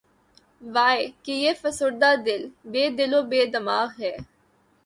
واے! 0.61 1.01
کہ 1.23 1.31
یہ 1.43 1.53
فسردہ 1.61 2.11
دل‘ 2.25 2.41
بے 2.71 2.83
دل 2.97 3.11
و 3.13 3.21
بے 3.31 3.41
دماغ 3.53 3.89
ہے 3.99 4.15